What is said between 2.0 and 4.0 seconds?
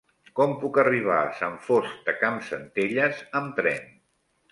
de Campsentelles amb tren?